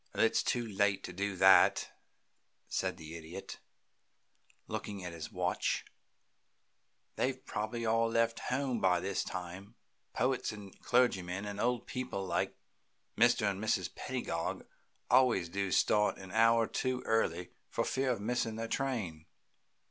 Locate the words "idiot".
3.15-3.59